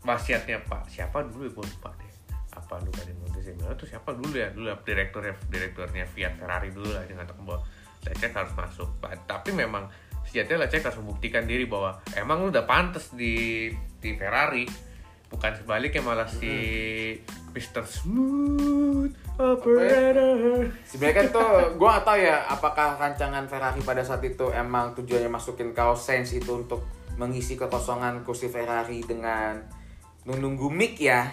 wasiatnya 0.03 0.63
Pak 0.63 0.87
siapa 0.91 1.27
dulu 1.27 1.47
ya? 1.47 1.51
Gue 1.51 1.65
lupa 1.67 1.89
deh. 1.99 2.11
Apa 2.55 2.79
lupa 2.79 3.01
di 3.03 3.13
Montezemolo 3.19 3.75
itu 3.75 3.85
siapa 3.87 4.09
dulu 4.15 4.35
ya? 4.35 4.47
Dulu 4.51 4.67
ya, 4.71 4.75
direkturnya 4.79 5.35
direkturnya 5.51 6.05
Fiat 6.07 6.33
Ferrari 6.39 6.71
dulu 6.71 6.89
lah 6.91 7.03
dengan 7.03 7.27
bahwa 7.43 7.59
Leclerc 8.07 8.33
harus 8.35 8.53
masuk. 8.55 8.89
Tapi 9.27 9.49
memang 9.51 9.91
sejatinya 10.23 10.63
Leclerc 10.63 10.87
harus 10.87 10.99
membuktikan 11.03 11.43
diri 11.43 11.67
bahwa 11.67 11.99
emang 12.15 12.47
lu 12.47 12.51
udah 12.51 12.63
pantas 12.63 13.11
di 13.11 13.67
di 13.99 14.15
Ferrari 14.15 14.88
bukan 15.29 15.51
sebaliknya 15.55 16.01
malah 16.01 16.25
si 16.25 16.51
Mr. 17.53 17.85
Smooth 17.85 19.13
Operator 19.37 20.69
Sebenarnya 20.85 21.15
kan 21.15 21.27
tuh 21.29 21.49
gue 21.77 21.87
gak 21.87 22.05
tahu 22.05 22.17
ya 22.17 22.45
apakah 22.49 22.97
rancangan 22.97 23.45
Ferrari 23.45 23.81
pada 23.85 24.01
saat 24.01 24.25
itu 24.25 24.49
emang 24.49 24.97
tujuannya 24.97 25.29
masukin 25.29 25.71
Carlos 25.73 26.01
Sainz 26.01 26.33
itu 26.33 26.49
untuk 26.49 26.85
mengisi 27.21 27.59
kekosongan 27.59 28.25
kursi 28.25 28.49
Ferrari 28.49 29.05
dengan 29.05 29.59
menunggu 30.25 30.71
mic 30.71 30.97
ya 30.97 31.29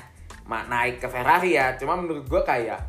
naik 0.47 1.03
ke 1.03 1.09
Ferrari 1.11 1.59
ya. 1.59 1.75
Cuma 1.75 1.99
menurut 1.99 2.27
gue 2.27 2.43
kayak 2.47 2.81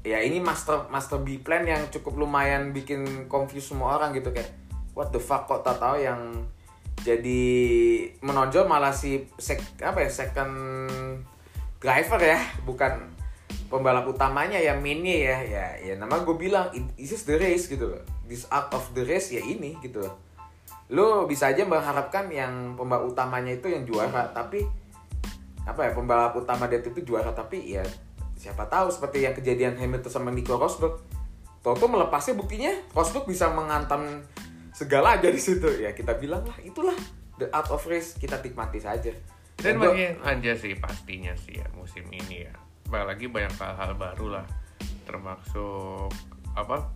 ya 0.00 0.18
ini 0.20 0.40
master 0.40 0.88
master 0.88 1.20
B 1.20 1.44
plan 1.44 1.66
yang 1.68 1.88
cukup 1.92 2.16
lumayan 2.16 2.72
bikin 2.72 3.28
confuse 3.28 3.68
semua 3.68 4.00
orang 4.00 4.16
gitu 4.16 4.32
kayak 4.32 4.48
what 4.96 5.12
the 5.12 5.20
fuck 5.20 5.44
kok 5.44 5.60
tak 5.60 5.76
tahu 5.76 6.00
yang 6.00 6.20
jadi 7.00 7.42
menonjol 8.20 8.68
malah 8.68 8.92
si 8.92 9.24
sek, 9.40 9.80
apa 9.80 10.04
ya 10.04 10.10
second 10.12 10.52
driver 11.80 12.20
ya 12.20 12.36
bukan 12.68 13.08
pembalap 13.72 14.04
utamanya 14.04 14.60
ya 14.60 14.76
mainnya 14.76 15.16
ya 15.16 15.36
ya 15.40 15.66
ya 15.80 15.94
nama 15.96 16.20
gue 16.20 16.36
bilang 16.36 16.68
"It- 16.76 16.92
this 16.98 17.16
is 17.16 17.24
the 17.24 17.40
race 17.40 17.70
gitu 17.70 17.88
loh. 17.88 18.02
This 18.28 18.44
art 18.52 18.68
of 18.76 18.84
the 18.92 19.06
race 19.06 19.32
ya 19.32 19.40
ini 19.40 19.80
gitu 19.80 20.04
loh. 20.04 20.14
Lo 20.90 21.24
bisa 21.24 21.48
aja 21.48 21.64
mengharapkan 21.64 22.28
yang 22.28 22.74
pembalap 22.76 23.08
utamanya 23.08 23.54
itu 23.56 23.70
yang 23.70 23.86
juara 23.88 24.28
tapi 24.34 24.66
apa 25.64 25.86
ya 25.86 25.90
pembalap 25.94 26.34
utama 26.34 26.66
dia 26.66 26.82
itu 26.82 27.00
juara 27.06 27.30
tapi 27.30 27.78
ya 27.78 27.84
siapa 28.34 28.66
tahu 28.66 28.90
seperti 28.90 29.22
yang 29.24 29.36
kejadian 29.36 29.78
Hamilton 29.78 30.12
sama 30.12 30.28
Nico 30.34 30.58
Rosberg. 30.58 31.00
Toto 31.60 31.86
melepasnya 31.88 32.34
buktinya 32.36 32.72
Rosberg 32.92 33.28
bisa 33.28 33.52
mengantam 33.52 34.24
segala 34.80 35.20
aja 35.20 35.28
di 35.28 35.36
situ. 35.36 35.68
Ya 35.76 35.92
kita 35.92 36.16
bilang 36.16 36.48
lah 36.48 36.56
itulah 36.64 36.96
the 37.36 37.52
art 37.52 37.68
of 37.68 37.84
race. 37.84 38.16
Kita 38.16 38.40
nikmati 38.40 38.80
saja. 38.80 39.12
Dan 39.60 39.76
bagi 39.76 40.08
aja 40.08 40.52
sih 40.56 40.72
pastinya 40.80 41.36
sih 41.36 41.60
ya 41.60 41.68
musim 41.76 42.08
ini 42.08 42.48
ya. 42.48 42.52
Apalagi 42.88 43.28
banyak 43.28 43.52
hal-hal 43.60 43.92
baru 44.00 44.40
lah. 44.40 44.46
Termasuk 45.04 46.08
apa 46.56 46.88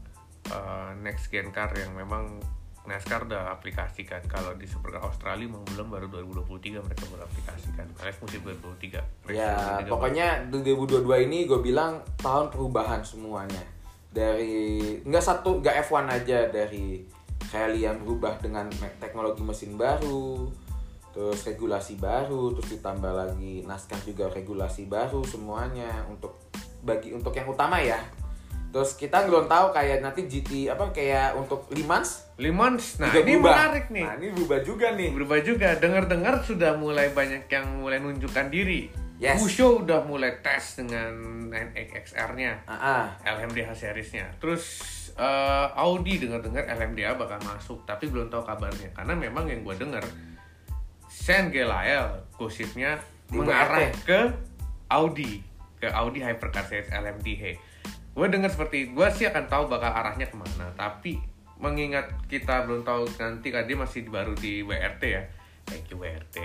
eh, 0.48 0.90
next 1.04 1.28
gen 1.28 1.52
car 1.52 1.68
yang 1.76 1.92
memang 1.92 2.40
NASCAR 2.84 3.24
udah 3.24 3.52
aplikasikan. 3.52 4.20
Kalau 4.28 4.56
di 4.56 4.68
Supercar 4.68 5.04
Australia 5.04 5.48
memang 5.48 5.64
belum 5.72 5.88
baru 5.88 6.06
2023 6.20 6.84
mereka 6.84 7.04
baru 7.12 7.24
aplikasikan. 7.24 7.86
Alias 8.00 8.20
musim 8.20 8.40
2023 8.44 9.28
Race 9.28 9.36
Ya, 9.36 9.80
2023 9.88 9.92
pokoknya 9.92 10.28
2022 10.52 11.24
ini 11.28 11.38
gue 11.48 11.60
bilang 11.64 12.04
tahun 12.20 12.52
perubahan 12.52 13.00
semuanya. 13.04 13.64
Dari 14.12 15.00
nggak 15.00 15.24
satu 15.24 15.64
nggak 15.64 15.88
F1 15.88 16.06
aja 16.12 16.38
dari 16.52 17.02
Rally 17.54 17.86
yang 17.86 18.02
berubah 18.02 18.42
dengan 18.42 18.66
teknologi 18.98 19.46
mesin 19.46 19.78
baru, 19.78 20.50
terus 21.14 21.46
regulasi 21.46 21.94
baru, 21.94 22.50
terus 22.58 22.74
ditambah 22.74 23.12
lagi 23.14 23.62
NASCAR 23.62 24.02
juga 24.02 24.26
regulasi 24.34 24.90
baru 24.90 25.22
semuanya 25.22 26.02
untuk 26.10 26.50
bagi 26.82 27.14
untuk 27.14 27.30
yang 27.30 27.46
utama 27.46 27.78
ya. 27.78 28.02
Terus 28.74 28.98
kita 28.98 29.22
belum 29.30 29.46
tahu 29.46 29.70
kayak 29.70 30.02
nanti 30.02 30.26
GT 30.26 30.66
apa 30.66 30.90
kayak 30.90 31.38
untuk 31.38 31.70
Le 31.70 31.86
Mans 31.86 32.26
Le 32.42 32.50
Mans, 32.50 32.98
nah 32.98 33.06
juga 33.06 33.22
ini 33.22 33.32
berubah. 33.38 33.54
menarik 33.54 33.86
nih 33.94 34.02
Nah, 34.02 34.14
ini 34.18 34.28
berubah 34.34 34.58
juga 34.66 34.86
nih. 34.90 35.10
berubah 35.14 35.38
juga 35.46 35.68
dengar-dengar 35.78 36.34
sudah 36.42 36.74
mulai 36.74 37.14
banyak 37.14 37.46
yang 37.46 37.66
mulai 37.78 38.02
nunjukkan 38.02 38.50
diri 38.50 39.04
Yes. 39.22 39.38
Wushu 39.38 39.86
udah 39.86 40.02
mulai 40.10 40.42
tes 40.42 40.82
dengan 40.82 41.14
XR-nya 41.70 42.66
Ah, 42.66 42.74
ah. 42.74 43.04
LMDH 43.22 43.70
seriesnya. 43.78 44.26
Terus 44.42 44.66
eh, 45.18 45.66
Audi 45.78 46.18
dengar-dengar 46.18 46.64
LMDH 46.66 47.18
bakal 47.18 47.38
masuk, 47.42 47.78
tapi 47.87 48.11
belum 48.11 48.30
tahu 48.30 48.42
kabarnya. 48.44 48.90
Karena 48.94 49.14
memang 49.14 49.47
yang 49.47 49.62
gue 49.62 49.75
dengar, 49.78 50.04
Saint 51.06 51.50
Gelael 51.54 52.26
gosipnya 52.35 52.99
mengarah 53.30 53.90
ke 54.04 54.30
Audi, 54.90 55.40
ke 55.78 55.88
Audi 55.90 56.21
Hypercar 56.23 56.66
Series 56.66 56.90
LMDH. 56.90 57.59
Gue 58.14 58.26
dengar 58.30 58.50
seperti 58.50 58.94
gue 58.94 59.09
sih 59.11 59.26
akan 59.26 59.44
tahu 59.50 59.66
bakal 59.66 59.90
arahnya 59.90 60.30
ke 60.30 60.37
mana, 60.38 60.71
tapi 60.78 61.18
mengingat 61.59 62.11
kita 62.26 62.66
belum 62.66 62.83
tahu 62.83 63.06
nanti 63.18 63.49
kan 63.54 63.64
dia 63.64 63.78
masih 63.78 64.06
baru 64.11 64.35
di 64.35 64.62
WRT 64.62 65.02
ya. 65.02 65.23
Thank 65.64 65.90
you 65.90 66.02
WRT. 66.02 66.37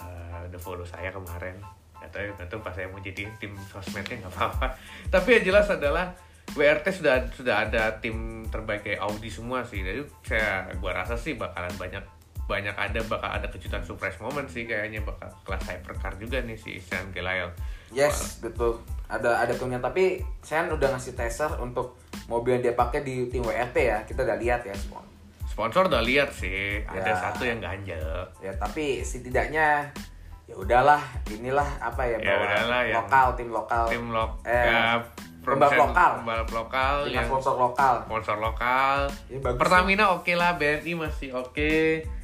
Eh, 0.00 0.38
udah 0.48 0.60
follow 0.60 0.86
saya 0.88 1.12
kemarin 1.12 1.60
atau 2.02 2.18
itu 2.18 2.56
pas 2.58 2.74
saya 2.74 2.90
mau 2.90 2.98
jadi 2.98 3.30
tim 3.38 3.54
sosmednya 3.70 4.26
nggak 4.26 4.34
apa-apa 4.34 4.74
tapi 5.14 5.38
yang 5.38 5.54
jelas 5.54 5.70
adalah 5.70 6.10
WRT 6.52 6.86
sudah 6.94 7.14
sudah 7.30 7.56
ada 7.62 7.96
tim 7.96 8.16
terbaik 8.46 8.82
kayak 8.82 9.00
Audi 9.00 9.28
semua 9.28 9.62
sih 9.62 9.80
jadi 9.80 10.04
saya 10.22 10.50
gua 10.76 10.92
rasa 10.94 11.14
sih 11.14 11.34
bakalan 11.34 11.72
banyak 11.74 12.04
banyak 12.42 12.74
ada 12.74 13.00
bakal 13.02 13.30
ada 13.30 13.46
kejutan 13.46 13.80
surprise 13.80 14.18
moment 14.18 14.44
sih 14.44 14.62
kayaknya 14.62 15.00
bakal 15.00 15.30
kelas 15.42 15.64
hypercar 15.64 16.12
juga 16.16 16.38
nih 16.38 16.54
si 16.54 16.76
Sean 16.78 17.08
Gelael 17.10 17.48
Yes, 17.88 18.40
betul. 18.40 18.80
Ada 19.06 19.44
ada 19.44 19.52
tuhnya 19.52 19.76
tapi 19.76 20.16
saya 20.40 20.64
udah 20.66 20.96
ngasih 20.96 21.12
teaser 21.12 21.52
untuk 21.58 22.00
mobil 22.24 22.56
yang 22.56 22.64
dia 22.64 22.74
pakai 22.74 23.00
di 23.00 23.28
tim 23.28 23.44
WRT 23.44 23.76
ya. 23.76 23.98
Kita 24.02 24.24
udah 24.24 24.36
lihat 24.36 24.64
ya 24.64 24.72
semua. 24.72 25.04
sponsor 25.44 25.84
udah 25.86 26.00
lihat 26.00 26.32
sih 26.32 26.80
ada 26.82 27.04
Ya. 27.04 27.16
satu 27.20 27.44
yang 27.44 27.60
ganjel 27.60 28.00
Ya, 28.40 28.48
tapi 28.56 29.04
setidaknya 29.04 29.92
ya 30.42 30.54
udahlah, 30.56 31.04
inilah 31.28 31.68
apa 31.78 32.00
ya, 32.02 32.16
Ya 32.16 32.32
bawa 32.32 32.42
udahlah, 32.42 32.80
yang 32.82 32.96
lokal, 32.98 33.26
tim 33.36 33.48
lokal. 33.52 33.84
tim 33.86 34.04
lo 34.08 34.24
Eh, 34.42 34.64
ya, 34.64 34.96
pembalap 35.42 35.74
lokal. 35.74 36.10
pembalap 36.22 36.50
lokal 36.54 36.94
yang 37.10 37.26
sponsor 37.26 37.54
lokal. 37.58 37.94
sponsor 38.06 38.36
lokal. 38.38 38.98
Ya, 39.26 39.38
bagus 39.42 39.58
Pertamina 39.58 40.04
oke 40.14 40.32
lah 40.38 40.54
BNI 40.56 40.92
masih 40.94 41.30
oke. 41.34 41.74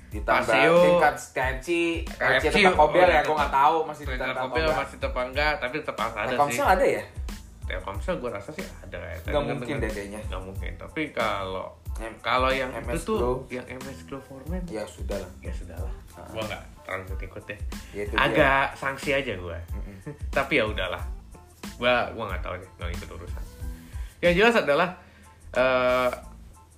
Ditambah 0.08 0.40
Paseo. 0.48 0.76
tingkat 0.88 1.14
KFC, 1.36 1.68
KFC 2.16 2.64
tetap 2.64 2.80
Kobel 2.80 3.04
udah 3.04 3.12
ya, 3.12 3.20
gue 3.20 3.36
nggak 3.36 3.52
tahu 3.52 3.76
masih 3.84 4.04
tetap 4.08 4.36
Kobel 4.40 4.68
masih 4.72 4.96
tetap 4.96 5.20
enggak 5.20 5.52
tapi 5.60 5.76
tetap 5.84 5.96
ada 6.00 6.24
sih. 6.24 6.28
Telkomsel 6.32 6.66
ada 6.66 6.86
ya? 6.86 7.02
Telkomsel 7.68 8.14
gue 8.16 8.30
rasa 8.32 8.50
sih 8.56 8.64
ada 8.64 8.96
ya 8.96 9.18
Nggak 9.28 9.42
mungkin 9.44 9.74
deh 9.84 9.90
kayaknya. 9.92 10.20
nggak 10.32 10.42
mungkin. 10.42 10.72
Tapi 10.80 11.02
kalau 11.12 11.76
kalau 12.22 12.48
yang 12.54 12.70
MS 12.72 13.04
itu 13.04 13.12
tuh 13.18 13.36
yang 13.50 13.66
MS 13.66 14.06
Glow 14.06 14.22
Foreman 14.22 14.62
Ya 14.70 14.86
sudah 14.86 15.18
lah. 15.18 15.30
ya 15.42 15.50
sudahlah 15.50 15.94
gue 16.30 16.42
nggak 16.46 16.62
terlalu 16.86 17.02
ikut 17.10 17.20
ikut 17.26 17.42
deh. 17.50 17.58
Ya, 17.92 18.02
dia. 18.06 18.16
agak 18.16 18.64
sanksi 18.78 19.10
aja 19.12 19.34
gue 19.34 19.58
tapi 20.30 20.62
ya 20.62 20.64
udahlah 20.64 21.02
gue 21.60 21.94
gue 22.12 22.24
nggak 22.24 22.42
tahu 22.42 22.54
deh 22.56 22.70
nggak 22.76 22.90
ikut 22.94 23.08
urusan 23.12 23.44
yang 24.18 24.34
jelas 24.34 24.56
adalah 24.58 24.88
eh 25.52 26.10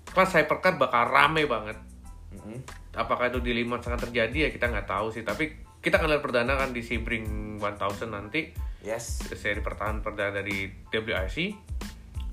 kelas 0.07 0.31
hypercar 0.35 0.77
bakal 0.77 1.07
rame 1.07 1.47
banget 1.47 1.79
Mm-mm. 2.35 2.59
apakah 2.93 3.29
itu 3.29 3.41
di 3.41 3.55
lima 3.55 3.79
sangat 3.79 4.07
terjadi 4.07 4.47
ya 4.47 4.51
kita 4.51 4.69
nggak 4.69 4.87
tahu 4.87 5.11
sih 5.11 5.23
tapi 5.23 5.51
kita 5.81 5.97
akan 5.97 6.13
lihat 6.13 6.23
perdana 6.23 6.61
kan 6.61 6.71
di 6.71 6.83
Sebring 6.83 7.57
1000 7.59 8.09
nanti 8.09 8.53
Yes, 8.81 9.21
seri 9.37 9.61
pertahanan 9.61 10.01
perdana 10.01 10.41
dari 10.41 10.65
WRC 10.89 11.37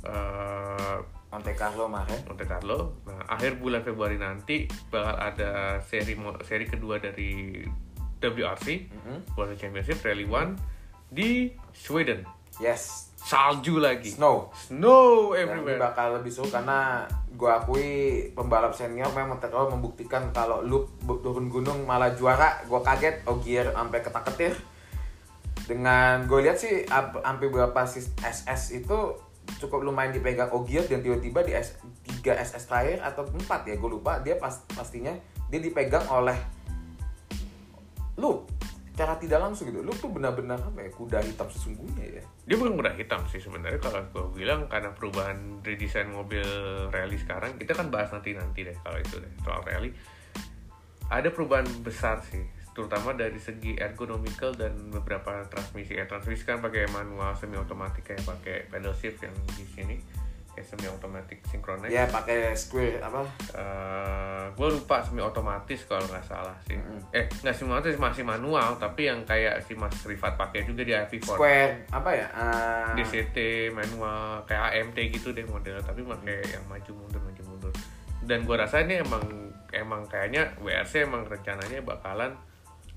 eh 0.06 0.98
Monte 1.28 1.52
Carlo 1.54 1.92
kemarin. 1.92 2.20
Monte 2.24 2.46
Carlo. 2.48 2.80
Nah, 3.04 3.28
akhir 3.28 3.60
bulan 3.60 3.84
Februari 3.84 4.16
nanti 4.16 4.64
bakal 4.88 5.12
ada 5.20 5.52
seri 5.84 6.16
seri 6.42 6.64
kedua 6.64 7.04
dari 7.04 7.60
WRC 8.18 8.68
Mhm. 8.88 9.36
World 9.36 9.60
Championship 9.60 10.00
Rally 10.02 10.24
One 10.24 10.56
di 11.12 11.52
Sweden. 11.76 12.24
Yes, 12.58 13.14
Salju 13.18 13.78
lagi. 13.78 14.08
Snow. 14.08 14.50
Snow 14.56 15.36
Dan 15.36 15.52
ini 15.52 15.68
everywhere. 15.68 15.80
bakal 15.84 16.16
lebih 16.16 16.32
seru 16.32 16.48
karena 16.48 17.04
gua 17.36 17.60
akui 17.60 18.24
pembalap 18.32 18.72
senior 18.72 19.12
memang 19.12 19.38
Carlo 19.38 19.68
membuktikan 19.70 20.32
kalau 20.32 20.64
lu 20.64 20.88
turun 21.04 21.52
gunung 21.52 21.84
malah 21.84 22.16
juara. 22.16 22.64
Gua 22.66 22.80
kaget 22.80 23.28
Ogier 23.28 23.70
sampai 23.70 24.00
ketak-ketir. 24.00 24.56
Dengan 25.68 26.24
gue 26.24 26.40
lihat 26.40 26.56
sih 26.56 26.88
sampai 26.88 27.52
beberapa 27.52 27.84
sis- 27.84 28.16
SS 28.18 28.80
itu 28.80 29.20
cukup 29.60 29.84
lumayan 29.84 30.16
dipegang 30.16 30.48
Ogier 30.50 30.88
dan 30.88 31.04
tiba-tiba 31.04 31.44
di 31.44 31.52
S, 31.52 31.76
3 32.08 32.40
SS 32.40 32.72
terakhir 32.72 33.04
atau 33.04 33.28
4 33.28 33.44
ya 33.68 33.76
gue 33.76 33.90
lupa 33.92 34.24
dia 34.24 34.40
pas 34.40 34.64
pastinya 34.72 35.12
dia 35.48 35.60
dipegang 35.60 36.08
oleh 36.08 36.40
lu 38.16 38.48
cara 38.98 39.14
tidak 39.22 39.40
langsung 39.40 39.70
gitu. 39.70 39.86
Lu 39.86 39.94
tuh 39.94 40.10
benar-benar 40.10 40.58
apa 40.58 40.82
ya 40.82 40.90
kuda 40.90 41.22
hitam 41.22 41.46
sesungguhnya 41.54 42.18
ya? 42.18 42.24
Dia 42.50 42.56
bukan 42.58 42.74
kuda 42.82 42.92
hitam 42.98 43.22
sih 43.30 43.38
sebenarnya. 43.38 43.78
Kalau 43.78 44.02
gue 44.10 44.42
bilang 44.42 44.66
karena 44.66 44.90
perubahan 44.90 45.62
redesign 45.62 46.10
mobil 46.10 46.44
rally 46.90 47.22
sekarang 47.22 47.56
kita 47.62 47.78
kan 47.78 47.94
bahas 47.94 48.10
nanti 48.10 48.34
nanti 48.34 48.66
deh 48.66 48.74
kalau 48.82 48.98
itu 48.98 49.22
deh 49.22 49.32
soal 49.46 49.62
rally. 49.62 49.94
Ada 51.08 51.30
perubahan 51.30 51.70
besar 51.86 52.20
sih 52.26 52.58
terutama 52.78 53.10
dari 53.18 53.42
segi 53.42 53.74
ergonomical 53.74 54.54
dan 54.54 54.94
beberapa 54.94 55.42
transmisi 55.50 55.98
ya 55.98 56.06
transmisi 56.06 56.46
kan 56.46 56.62
pakai 56.62 56.86
manual 56.94 57.34
semi 57.34 57.58
otomatis 57.58 58.06
kayak 58.06 58.22
pakai 58.22 58.70
pedal 58.70 58.94
shift 58.94 59.18
yang 59.26 59.34
di 59.50 59.66
sini 59.66 59.98
semi 60.66 60.88
otomatis 60.90 61.38
synchronize 61.50 61.92
Ya 61.92 62.08
pakai 62.10 62.54
square 62.58 63.02
apa? 63.04 63.22
gue 64.54 64.68
lupa 64.74 65.04
semi 65.06 65.22
otomatis 65.22 65.86
kalau 65.86 66.06
nggak 66.10 66.26
salah 66.26 66.56
sih 66.66 66.78
Mm-mm. 66.78 67.14
eh 67.14 67.30
nggak 67.30 67.54
semi 67.54 67.70
otomatis 67.74 68.00
masih 68.00 68.24
manual 68.26 68.78
tapi 68.82 69.06
yang 69.10 69.22
kayak 69.28 69.62
si 69.66 69.78
Mas 69.78 69.94
Rifat 70.02 70.34
pakai 70.40 70.66
juga 70.66 70.82
di 70.82 70.94
IV4 70.96 71.26
Square 71.38 71.74
apa 71.94 72.10
ya? 72.14 72.28
Ah, 72.34 72.94
DCT 72.98 73.70
manual 73.76 74.42
kayak 74.50 74.74
AMT 74.74 74.98
gitu 75.14 75.30
deh 75.36 75.46
model 75.46 75.78
tapi 75.84 76.02
pakai 76.02 76.38
yang 76.48 76.64
maju 76.66 76.92
mundur 76.96 77.22
maju 77.22 77.42
mundur 77.46 77.74
dan 78.26 78.44
gue 78.44 78.56
rasa 78.58 78.82
ini 78.84 79.00
emang 79.00 79.24
emang 79.72 80.02
kayaknya 80.10 80.52
WRC 80.60 81.06
emang 81.06 81.28
rencananya 81.28 81.84
bakalan 81.84 82.34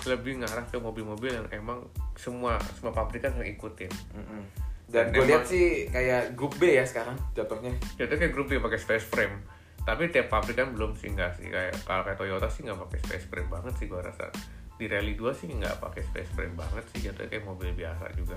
lebih 0.09 0.41
ngarah 0.41 0.65
ke 0.65 0.81
mobil-mobil 0.81 1.29
yang 1.29 1.47
emang 1.53 1.85
semua 2.17 2.57
semua 2.77 2.93
pabrikan 2.97 3.37
yang 3.37 3.53
ikutin 3.53 3.93
mm-mm. 4.17 4.43
Dan 4.91 5.15
Dan 5.15 5.23
gue 5.23 5.25
lihat 5.31 5.47
sih 5.47 5.87
kayak 5.87 6.35
grup 6.35 6.59
B 6.59 6.75
ya 6.75 6.83
sekarang 6.83 7.15
jatuhnya. 7.33 7.71
Jadi 7.95 8.11
kayak 8.19 8.33
grup 8.35 8.51
dia 8.51 8.59
pakai 8.59 8.81
space 8.83 9.07
frame. 9.07 9.39
Tapi 9.87 10.11
tiap 10.11 10.29
pabrikan 10.29 10.75
belum 10.75 10.99
sih 10.99 11.15
enggak 11.15 11.39
sih 11.39 11.47
kayak 11.49 11.73
kalau 11.87 12.03
kayak 12.03 12.19
Toyota 12.19 12.51
sih 12.51 12.67
nggak 12.67 12.79
pakai 12.91 12.99
space 13.07 13.27
frame 13.31 13.49
banget 13.49 13.73
sih 13.79 13.87
gua 13.87 14.03
rasa. 14.03 14.29
Di 14.77 14.85
Rally 14.91 15.15
2 15.15 15.31
sih 15.33 15.47
nggak 15.47 15.79
pakai 15.79 16.03
space 16.05 16.31
frame 16.35 16.57
banget 16.59 16.85
sih 16.91 16.99
jatuhnya 17.07 17.31
kayak 17.31 17.45
mobil 17.47 17.71
biasa 17.73 18.05
juga. 18.19 18.37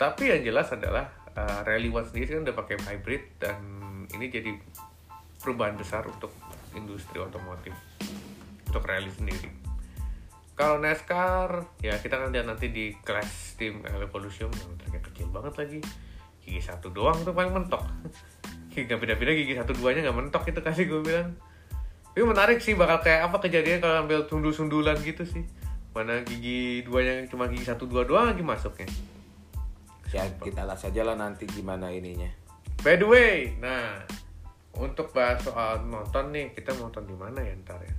Tapi 0.00 0.32
yang 0.32 0.42
jelas 0.42 0.72
adalah 0.72 1.06
uh, 1.36 1.60
Rally 1.62 1.92
1 1.92 2.10
sendiri 2.10 2.40
kan 2.40 2.42
udah 2.48 2.56
pakai 2.56 2.76
hybrid 2.88 3.22
dan 3.38 3.58
ini 4.16 4.26
jadi 4.32 4.50
perubahan 5.42 5.74
besar 5.74 6.06
untuk 6.06 6.30
industri 6.78 7.18
otomotif 7.18 7.74
untuk 8.70 8.88
rally 8.88 9.10
sendiri. 9.12 9.50
Kalau 10.52 10.76
NASCAR, 10.84 11.64
ya 11.80 11.96
kita 11.96 12.20
kan 12.20 12.28
lihat 12.28 12.44
nanti 12.44 12.68
di 12.68 12.92
kelas 13.00 13.56
tim 13.56 13.80
Evolution 13.88 14.52
yang 14.52 14.76
ternyata 14.76 15.08
kecil 15.08 15.32
banget 15.32 15.54
lagi. 15.56 15.80
Gigi 16.44 16.60
satu 16.60 16.92
doang 16.92 17.16
tuh 17.24 17.32
paling 17.32 17.56
mentok. 17.56 17.80
Nggak 18.76 18.98
beda-beda 19.00 19.32
gigi 19.36 19.52
satu 19.52 19.76
duanya 19.76 20.08
nggak 20.08 20.16
mentok 20.16 20.48
itu 20.48 20.60
kasih 20.64 20.88
gue 20.88 21.00
bilang. 21.04 21.36
Tapi 22.12 22.24
menarik 22.24 22.56
sih 22.60 22.72
bakal 22.72 23.04
kayak 23.04 23.28
apa 23.28 23.36
kejadian 23.44 23.84
kalau 23.84 24.00
ambil 24.04 24.24
sundul-sundulan 24.24 24.96
gitu 25.04 25.28
sih. 25.28 25.44
Mana 25.92 26.24
gigi 26.24 26.80
duanya 26.80 27.28
cuma 27.28 27.52
gigi 27.52 27.68
satu 27.68 27.84
dua 27.84 28.08
doang 28.08 28.32
lagi 28.32 28.40
masuknya. 28.40 28.88
Ya 30.08 30.24
kita 30.40 30.64
lihat 30.64 30.80
saja 30.80 31.04
lah 31.04 31.20
nanti 31.20 31.44
gimana 31.44 31.92
ininya. 31.92 32.32
By 32.80 32.96
the 32.96 33.04
way, 33.04 33.56
nah 33.60 34.04
untuk 34.72 35.12
bahas 35.12 35.44
soal 35.44 35.84
nonton 35.84 36.32
nih, 36.32 36.56
kita 36.56 36.72
nonton 36.80 37.04
di 37.04 37.12
mana 37.12 37.44
ya 37.44 37.52
ntar 37.60 37.76
ya? 37.84 37.92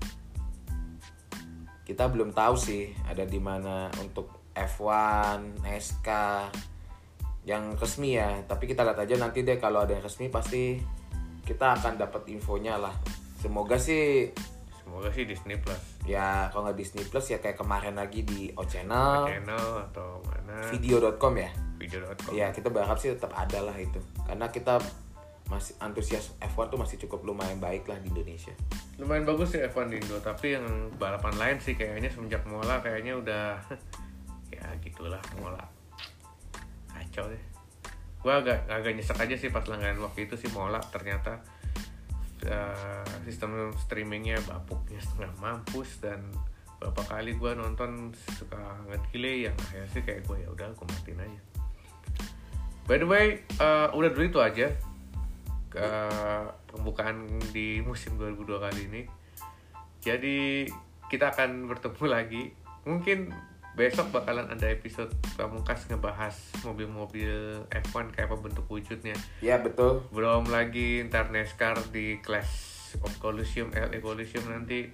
Kita 1.94 2.10
belum 2.10 2.34
tahu 2.34 2.58
sih 2.58 2.90
ada 3.06 3.22
di 3.22 3.38
mana 3.38 3.86
untuk 4.02 4.50
F1, 4.58 5.62
SK 5.62 6.10
yang 7.46 7.78
resmi 7.78 8.18
ya. 8.18 8.42
Tapi 8.50 8.66
kita 8.66 8.82
lihat 8.82 8.98
aja 8.98 9.14
nanti 9.22 9.46
deh 9.46 9.62
kalau 9.62 9.86
ada 9.86 9.94
yang 9.94 10.02
resmi 10.02 10.26
pasti 10.34 10.82
kita 11.46 11.78
akan 11.78 12.02
dapat 12.02 12.26
infonya 12.34 12.82
lah. 12.82 12.98
Semoga 13.38 13.78
sih 13.78 14.34
Semoga 14.84 15.14
sih 15.16 15.24
Disney 15.24 15.56
Plus, 15.56 15.80
ya 16.04 16.52
kalau 16.52 16.68
nggak 16.68 16.76
Disney 16.76 17.08
Plus 17.08 17.32
ya 17.32 17.40
kayak 17.40 17.56
kemarin 17.56 17.96
lagi 17.96 18.28
di 18.28 18.52
O 18.60 18.68
Channel, 18.68 19.32
channel 19.32 19.68
atau 19.90 20.20
mana? 20.28 20.60
video.com 20.76 21.34
ya. 21.40 21.50
Video.com. 21.80 22.36
Ya 22.36 22.52
kita 22.52 22.68
berharap 22.68 23.00
sih 23.00 23.16
tetap 23.16 23.32
ada 23.32 23.64
lah 23.64 23.80
itu. 23.80 24.04
Karena 24.28 24.52
kita 24.52 24.84
masih 25.52 25.76
antusias 25.84 26.32
F1 26.40 26.72
tuh 26.72 26.80
masih 26.80 26.96
cukup 27.04 27.28
lumayan 27.28 27.60
baik 27.60 27.84
lah 27.86 28.00
di 28.00 28.08
Indonesia. 28.08 28.56
lumayan 29.02 29.26
bagus 29.28 29.58
sih 29.58 29.62
F1 29.62 29.90
di 29.92 29.98
Indo 30.00 30.22
tapi 30.24 30.56
yang 30.56 30.66
balapan 30.96 31.36
lain 31.36 31.58
sih 31.60 31.74
kayaknya 31.76 32.08
semenjak 32.14 32.46
Mola 32.48 32.80
kayaknya 32.80 33.18
udah 33.18 33.60
ya 34.56 34.66
gitulah 34.80 35.20
Mola. 35.42 35.66
Kacau 36.94 37.28
deh. 37.28 37.44
Gua 38.24 38.40
agak 38.40 38.70
agak 38.72 38.96
nyesek 38.96 39.20
aja 39.20 39.36
sih 39.36 39.50
pas 39.52 39.66
langganan 39.68 40.00
waktu 40.00 40.32
itu 40.32 40.40
sih 40.40 40.48
Mola 40.56 40.80
ternyata 40.80 41.44
eh, 42.48 43.06
sistem 43.28 43.76
streamingnya 43.76 44.40
bapuknya 44.48 45.02
setengah 45.04 45.34
mampus 45.44 46.00
dan 46.00 46.24
beberapa 46.80 47.04
kali 47.18 47.36
gua 47.36 47.52
nonton 47.58 48.16
suka 48.40 48.80
nge-delay 48.88 49.52
yang 49.52 49.56
akhirnya 49.60 49.90
sih 49.92 50.02
kayak 50.06 50.24
gue 50.24 50.38
ya 50.44 50.48
udah 50.54 50.72
gue 50.72 50.86
matiin 50.88 51.20
aja. 51.20 51.42
By 52.88 53.02
the 53.02 53.08
way 53.10 53.44
eh, 53.44 53.88
udah 53.92 54.10
dulu 54.14 54.24
itu 54.24 54.40
aja 54.40 54.72
ke 55.74 55.90
pembukaan 56.70 57.26
di 57.50 57.82
musim 57.82 58.14
2002 58.16 58.62
kali 58.62 58.82
ini. 58.88 59.02
Jadi 60.00 60.70
kita 61.10 61.34
akan 61.34 61.66
bertemu 61.66 62.06
lagi. 62.06 62.44
Mungkin 62.86 63.34
besok 63.74 64.14
bakalan 64.14 64.46
ada 64.54 64.70
episode 64.70 65.10
pamungkas 65.34 65.90
ngebahas 65.90 66.38
mobil-mobil 66.62 67.66
F1 67.74 68.14
kayak 68.14 68.30
apa 68.30 68.38
bentuk 68.38 68.70
wujudnya. 68.70 69.18
Ya 69.42 69.58
betul. 69.58 70.06
Belum 70.14 70.46
lagi 70.46 71.02
ntar 71.10 71.34
NASCAR 71.34 71.90
di 71.90 72.22
Clash 72.22 72.94
of 73.02 73.10
Coliseum, 73.18 73.74
LA 73.74 73.98
Coliseum 73.98 74.46
nanti 74.46 74.86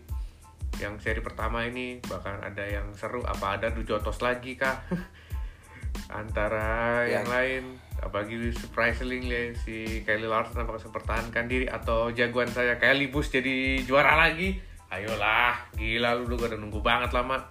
yang 0.80 0.96
seri 0.96 1.20
pertama 1.20 1.68
ini 1.68 2.00
bakalan 2.00 2.40
ada 2.40 2.64
yang 2.64 2.96
seru 2.96 3.20
apa 3.28 3.60
ada 3.60 3.68
Dujotos 3.68 4.24
lagi 4.24 4.56
kah 4.56 4.80
antara 6.14 7.04
Ya. 7.04 7.20
yang 7.20 7.28
lain 7.28 7.64
apalagi 8.00 8.52
surprisingly 8.56 9.54
si 9.60 10.02
Kelly 10.08 10.26
Larson 10.26 10.64
apakah 10.64 10.80
bisa 10.80 10.92
pertahankan 10.92 11.46
diri 11.46 11.68
atau 11.68 12.10
jagoan 12.12 12.50
saya 12.50 12.80
Kelly 12.80 13.12
Busch 13.12 13.32
jadi 13.32 13.84
juara 13.84 14.16
lagi. 14.16 14.58
Ayolah 14.90 15.70
gila 15.78 16.18
lu 16.18 16.34
udah 16.34 16.58
nunggu 16.58 16.82
banget 16.82 17.14
lama. 17.14 17.46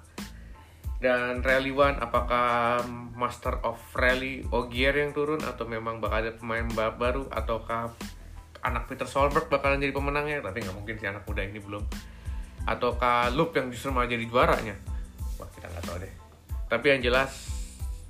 Dan 0.99 1.47
Rally 1.47 1.71
One 1.71 1.95
apakah 2.03 2.83
Master 3.15 3.63
of 3.63 3.79
Rally 3.95 4.43
Ogier 4.51 4.91
yang 4.99 5.15
turun 5.15 5.39
atau 5.47 5.63
memang 5.71 6.03
bakal 6.03 6.27
ada 6.27 6.33
pemain 6.35 6.67
ba- 6.75 6.99
baru 6.99 7.31
ataukah 7.31 7.95
anak 8.67 8.91
Peter 8.91 9.07
Solberg 9.07 9.47
bakalan 9.47 9.79
jadi 9.79 9.95
pemenangnya? 9.95 10.43
Tapi 10.43 10.67
nggak 10.67 10.75
mungkin 10.75 10.99
si 10.99 11.07
anak 11.07 11.23
muda 11.23 11.47
ini 11.47 11.63
belum. 11.63 11.87
Ataukah 12.67 13.31
Loop 13.31 13.55
yang 13.55 13.71
justru 13.71 13.95
malah 13.95 14.11
jadi 14.11 14.27
juaranya? 14.27 14.75
Wah 15.39 15.47
kita 15.55 15.71
nggak 15.71 15.85
tahu 15.87 15.97
deh. 16.03 16.13
Tapi 16.67 16.87
yang 16.91 17.01
jelas 17.07 17.31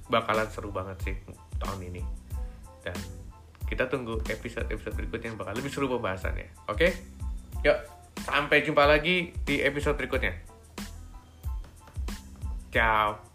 bakalan 0.08 0.48
seru 0.48 0.72
banget 0.72 0.96
sih 1.04 1.14
tahun 1.60 1.92
ini 1.92 2.17
kita 3.68 3.84
tunggu 3.86 4.18
episode-episode 4.24 4.96
berikutnya 4.96 5.36
yang 5.36 5.38
bakal 5.38 5.52
lebih 5.52 5.68
seru 5.68 5.86
pembahasannya. 5.92 6.48
Oke? 6.72 6.96
Yuk 7.62 7.78
sampai 8.24 8.64
jumpa 8.66 8.88
lagi 8.88 9.30
di 9.44 9.62
episode 9.62 9.94
berikutnya. 10.00 10.34
Ciao 12.72 13.28